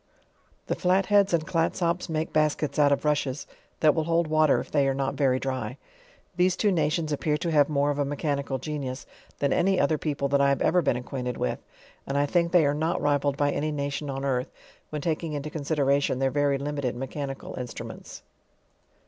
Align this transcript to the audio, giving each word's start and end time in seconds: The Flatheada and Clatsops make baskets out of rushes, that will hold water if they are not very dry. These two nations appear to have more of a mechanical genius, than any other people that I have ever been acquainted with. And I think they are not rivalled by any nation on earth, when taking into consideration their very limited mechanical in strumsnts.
The 0.65 0.73
Flatheada 0.73 1.31
and 1.35 1.45
Clatsops 1.45 2.09
make 2.09 2.33
baskets 2.33 2.79
out 2.79 2.91
of 2.91 3.05
rushes, 3.05 3.45
that 3.81 3.93
will 3.93 4.05
hold 4.05 4.25
water 4.25 4.59
if 4.59 4.71
they 4.71 4.87
are 4.87 4.95
not 4.95 5.13
very 5.13 5.39
dry. 5.39 5.77
These 6.37 6.55
two 6.57 6.71
nations 6.71 7.11
appear 7.11 7.37
to 7.37 7.51
have 7.51 7.69
more 7.69 7.91
of 7.91 7.99
a 7.99 8.03
mechanical 8.03 8.57
genius, 8.57 9.05
than 9.37 9.53
any 9.53 9.79
other 9.79 9.99
people 9.99 10.27
that 10.29 10.41
I 10.41 10.49
have 10.49 10.63
ever 10.63 10.81
been 10.81 10.97
acquainted 10.97 11.37
with. 11.37 11.59
And 12.07 12.17
I 12.17 12.25
think 12.25 12.51
they 12.51 12.65
are 12.65 12.73
not 12.73 12.99
rivalled 12.99 13.37
by 13.37 13.51
any 13.51 13.71
nation 13.71 14.09
on 14.09 14.25
earth, 14.25 14.49
when 14.89 15.03
taking 15.03 15.33
into 15.33 15.51
consideration 15.51 16.17
their 16.17 16.31
very 16.31 16.57
limited 16.57 16.95
mechanical 16.95 17.53
in 17.53 17.67
strumsnts. 17.67 18.23